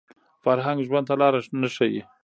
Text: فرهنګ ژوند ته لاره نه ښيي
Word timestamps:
فرهنګ 0.43 0.79
ژوند 0.87 1.05
ته 1.09 1.13
لاره 1.21 1.39
نه 1.61 1.67
ښيي 1.75 2.01